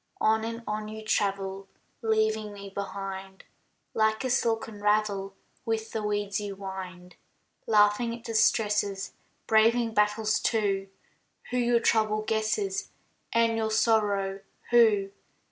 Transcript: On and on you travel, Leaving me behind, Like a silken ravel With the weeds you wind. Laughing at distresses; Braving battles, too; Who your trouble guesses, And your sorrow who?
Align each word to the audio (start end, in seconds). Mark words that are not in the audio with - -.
On 0.19 0.43
and 0.43 0.63
on 0.65 0.87
you 0.87 1.05
travel, 1.05 1.67
Leaving 2.01 2.51
me 2.53 2.71
behind, 2.71 3.43
Like 3.93 4.23
a 4.23 4.31
silken 4.31 4.81
ravel 4.81 5.35
With 5.63 5.91
the 5.91 6.01
weeds 6.01 6.39
you 6.41 6.55
wind. 6.55 7.17
Laughing 7.67 8.11
at 8.17 8.23
distresses; 8.23 9.13
Braving 9.45 9.93
battles, 9.93 10.39
too; 10.39 10.89
Who 11.51 11.57
your 11.57 11.81
trouble 11.81 12.23
guesses, 12.23 12.89
And 13.31 13.55
your 13.57 13.69
sorrow 13.69 14.39
who? 14.71 15.11